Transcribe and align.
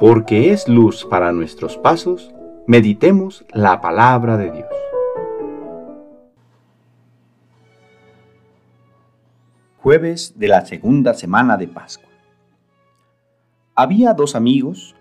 porque 0.00 0.50
es 0.50 0.66
luz 0.66 1.04
para 1.04 1.30
nuestros 1.30 1.76
pasos, 1.76 2.32
meditemos 2.66 3.44
la 3.52 3.82
palabra 3.82 4.38
de 4.38 4.50
Dios. 4.50 4.68
Jueves 9.76 10.38
de 10.38 10.48
la 10.48 10.64
segunda 10.64 11.12
semana 11.12 11.58
de 11.58 11.68
Pascua. 11.68 12.08
Había 13.74 14.14
dos 14.14 14.34
amigos, 14.34 14.96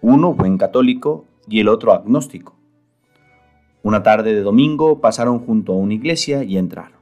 uno 0.00 0.32
buen 0.32 0.56
católico 0.56 1.26
y 1.46 1.60
el 1.60 1.68
otro 1.68 1.92
agnóstico. 1.92 2.56
Una 3.82 4.02
tarde 4.02 4.32
de 4.32 4.40
domingo 4.40 5.02
pasaron 5.02 5.40
junto 5.40 5.74
a 5.74 5.76
una 5.76 5.92
iglesia 5.92 6.42
y 6.42 6.56
entraron. 6.56 6.98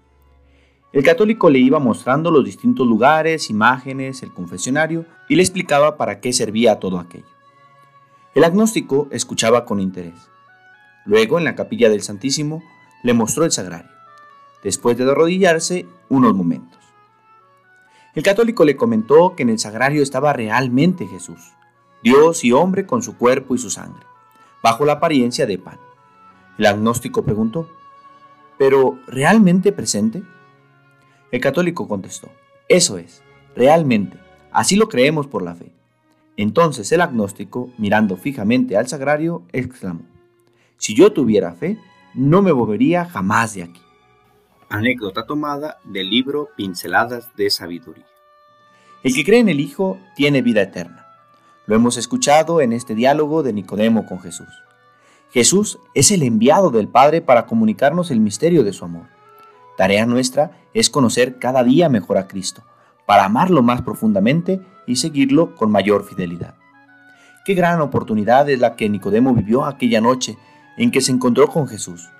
El 0.92 1.04
católico 1.04 1.48
le 1.48 1.60
iba 1.60 1.78
mostrando 1.78 2.32
los 2.32 2.44
distintos 2.44 2.88
lugares, 2.88 3.50
imágenes, 3.50 4.24
el 4.24 4.32
confesionario 4.32 5.04
y 5.28 5.36
le 5.36 5.42
explicaba 5.42 5.96
para 5.96 6.18
qué 6.18 6.32
servía 6.32 6.80
todo 6.80 6.98
aquello. 6.98 7.35
El 8.36 8.44
agnóstico 8.44 9.08
escuchaba 9.12 9.64
con 9.64 9.80
interés. 9.80 10.28
Luego, 11.06 11.38
en 11.38 11.44
la 11.44 11.54
capilla 11.54 11.88
del 11.88 12.02
Santísimo, 12.02 12.62
le 13.02 13.14
mostró 13.14 13.46
el 13.46 13.50
sagrario, 13.50 13.90
después 14.62 14.98
de 14.98 15.10
arrodillarse 15.10 15.86
unos 16.10 16.34
momentos. 16.34 16.78
El 18.14 18.22
católico 18.22 18.66
le 18.66 18.76
comentó 18.76 19.34
que 19.34 19.42
en 19.42 19.48
el 19.48 19.58
sagrario 19.58 20.02
estaba 20.02 20.34
realmente 20.34 21.06
Jesús, 21.06 21.54
Dios 22.02 22.44
y 22.44 22.52
hombre 22.52 22.84
con 22.84 23.02
su 23.02 23.16
cuerpo 23.16 23.54
y 23.54 23.58
su 23.58 23.70
sangre, 23.70 24.04
bajo 24.62 24.84
la 24.84 24.92
apariencia 24.92 25.46
de 25.46 25.56
pan. 25.56 25.78
El 26.58 26.66
agnóstico 26.66 27.24
preguntó, 27.24 27.70
¿pero 28.58 28.98
realmente 29.06 29.72
presente? 29.72 30.22
El 31.30 31.40
católico 31.40 31.88
contestó, 31.88 32.28
eso 32.68 32.98
es, 32.98 33.22
realmente, 33.54 34.18
así 34.52 34.76
lo 34.76 34.90
creemos 34.90 35.26
por 35.26 35.40
la 35.40 35.54
fe. 35.54 35.75
Entonces 36.36 36.92
el 36.92 37.00
agnóstico, 37.00 37.70
mirando 37.78 38.16
fijamente 38.16 38.76
al 38.76 38.88
sagrario, 38.88 39.42
exclamó, 39.52 40.02
Si 40.76 40.94
yo 40.94 41.12
tuviera 41.12 41.52
fe, 41.52 41.78
no 42.14 42.42
me 42.42 42.52
volvería 42.52 43.04
jamás 43.04 43.54
de 43.54 43.64
aquí. 43.64 43.80
Anécdota 44.68 45.26
tomada 45.26 45.78
del 45.84 46.10
libro 46.10 46.48
Pinceladas 46.56 47.34
de 47.36 47.50
Sabiduría. 47.50 48.06
El 49.02 49.14
que 49.14 49.24
cree 49.24 49.40
en 49.40 49.48
el 49.48 49.60
Hijo 49.60 49.98
tiene 50.16 50.42
vida 50.42 50.62
eterna. 50.62 51.06
Lo 51.66 51.76
hemos 51.76 51.96
escuchado 51.96 52.60
en 52.60 52.72
este 52.72 52.94
diálogo 52.94 53.42
de 53.42 53.52
Nicodemo 53.52 54.06
con 54.06 54.20
Jesús. 54.20 54.48
Jesús 55.30 55.78
es 55.94 56.10
el 56.10 56.22
enviado 56.22 56.70
del 56.70 56.88
Padre 56.88 57.20
para 57.20 57.46
comunicarnos 57.46 58.10
el 58.10 58.20
misterio 58.20 58.64
de 58.64 58.72
su 58.72 58.84
amor. 58.84 59.06
Tarea 59.76 60.06
nuestra 60.06 60.58
es 60.74 60.90
conocer 60.90 61.38
cada 61.38 61.62
día 61.62 61.88
mejor 61.88 62.18
a 62.18 62.26
Cristo, 62.26 62.62
para 63.06 63.24
amarlo 63.24 63.62
más 63.62 63.82
profundamente 63.82 64.60
y 64.86 64.96
seguirlo 64.96 65.54
con 65.54 65.70
mayor 65.70 66.04
fidelidad. 66.04 66.54
Qué 67.44 67.54
gran 67.54 67.80
oportunidad 67.80 68.50
es 68.50 68.58
la 68.58 68.74
que 68.74 68.88
Nicodemo 68.88 69.32
vivió 69.32 69.64
aquella 69.64 70.00
noche 70.00 70.36
en 70.76 70.90
que 70.90 71.00
se 71.00 71.12
encontró 71.12 71.48
con 71.48 71.68
Jesús, 71.68 72.10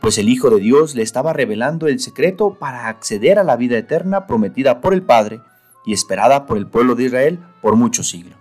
pues 0.00 0.16
el 0.16 0.28
Hijo 0.28 0.50
de 0.50 0.60
Dios 0.60 0.94
le 0.94 1.02
estaba 1.02 1.32
revelando 1.32 1.86
el 1.86 2.00
secreto 2.00 2.54
para 2.58 2.88
acceder 2.88 3.38
a 3.38 3.44
la 3.44 3.56
vida 3.56 3.76
eterna 3.76 4.26
prometida 4.26 4.80
por 4.80 4.94
el 4.94 5.02
Padre 5.02 5.42
y 5.84 5.92
esperada 5.92 6.46
por 6.46 6.56
el 6.56 6.66
pueblo 6.66 6.94
de 6.94 7.04
Israel 7.04 7.38
por 7.60 7.76
muchos 7.76 8.08
siglos. 8.08 8.38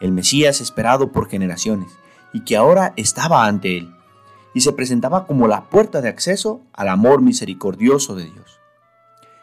El 0.00 0.12
Mesías 0.12 0.60
esperado 0.60 1.12
por 1.12 1.28
generaciones 1.28 1.92
y 2.32 2.40
que 2.40 2.56
ahora 2.56 2.92
estaba 2.96 3.46
ante 3.46 3.76
él 3.76 3.94
y 4.52 4.62
se 4.62 4.72
presentaba 4.72 5.26
como 5.26 5.46
la 5.46 5.68
puerta 5.68 6.00
de 6.00 6.08
acceso 6.08 6.62
al 6.72 6.88
amor 6.88 7.22
misericordioso 7.22 8.16
de 8.16 8.24
Dios. 8.24 8.58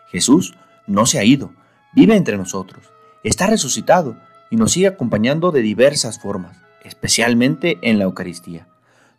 Jesús 0.10 0.56
no 0.88 1.06
se 1.06 1.20
ha 1.20 1.24
ido, 1.24 1.52
vive 1.94 2.16
entre 2.16 2.38
nosotros 2.38 2.92
está 3.28 3.48
resucitado 3.48 4.16
y 4.50 4.56
nos 4.56 4.72
sigue 4.72 4.88
acompañando 4.88 5.52
de 5.52 5.62
diversas 5.62 6.20
formas, 6.20 6.58
especialmente 6.84 7.78
en 7.82 8.00
la 8.00 8.06
Eucaristía, 8.06 8.68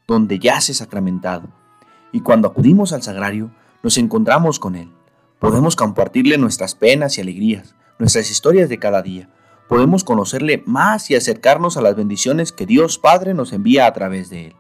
donde 0.06 0.38
yace 0.38 0.72
sacramentado. 0.72 1.48
Y 2.12 2.20
cuando 2.20 2.48
acudimos 2.48 2.92
al 2.92 3.02
sagrario, 3.02 3.50
nos 3.82 3.98
encontramos 3.98 4.58
con 4.58 4.76
Él. 4.76 4.90
Podemos 5.38 5.76
compartirle 5.76 6.38
nuestras 6.38 6.74
penas 6.74 7.18
y 7.18 7.20
alegrías, 7.20 7.74
nuestras 7.98 8.30
historias 8.30 8.68
de 8.68 8.78
cada 8.78 9.02
día. 9.02 9.28
Podemos 9.68 10.04
conocerle 10.04 10.62
más 10.64 11.10
y 11.10 11.14
acercarnos 11.14 11.76
a 11.76 11.82
las 11.82 11.94
bendiciones 11.94 12.52
que 12.52 12.64
Dios 12.64 12.98
Padre 12.98 13.34
nos 13.34 13.52
envía 13.52 13.86
a 13.86 13.92
través 13.92 14.30
de 14.30 14.46
Él. 14.46 14.56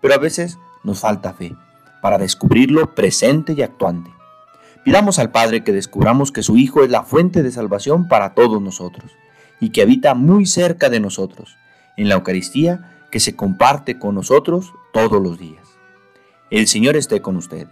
Pero 0.00 0.14
a 0.14 0.18
veces 0.18 0.58
nos 0.82 0.98
falta 0.98 1.32
fe 1.32 1.54
para 2.02 2.18
descubrirlo 2.18 2.96
presente 2.96 3.54
y 3.56 3.62
actuante. 3.62 4.10
Pidamos 4.84 5.18
al 5.18 5.30
Padre 5.30 5.62
que 5.62 5.72
descubramos 5.72 6.32
que 6.32 6.42
su 6.42 6.56
Hijo 6.56 6.82
es 6.82 6.90
la 6.90 7.04
fuente 7.04 7.42
de 7.42 7.52
salvación 7.52 8.08
para 8.08 8.34
todos 8.34 8.60
nosotros 8.60 9.12
y 9.60 9.70
que 9.70 9.82
habita 9.82 10.14
muy 10.14 10.44
cerca 10.44 10.90
de 10.90 10.98
nosotros, 10.98 11.56
en 11.96 12.08
la 12.08 12.16
Eucaristía 12.16 13.06
que 13.12 13.20
se 13.20 13.36
comparte 13.36 13.98
con 13.98 14.16
nosotros 14.16 14.72
todos 14.92 15.22
los 15.22 15.38
días. 15.38 15.62
El 16.50 16.66
Señor 16.66 16.96
esté 16.96 17.22
con 17.22 17.36
ustedes. 17.36 17.68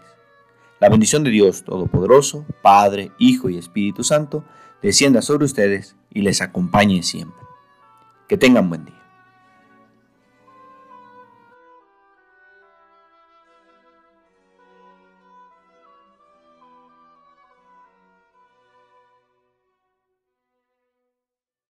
La 0.79 0.89
bendición 0.89 1.25
de 1.25 1.31
Dios 1.31 1.65
Todopoderoso, 1.65 2.47
Padre, 2.63 3.11
Hijo 3.19 3.51
y 3.51 3.59
Espíritu 3.59 4.05
Santo, 4.05 4.45
descienda 4.81 5.21
sobre 5.21 5.47
ustedes 5.47 5.97
y 6.11 6.23
les 6.23 6.41
acompañe 6.41 7.03
siempre. 7.03 7.45
Que 8.29 8.39
tengan 8.39 8.69
buen 8.69 8.85
día. 8.85 9.00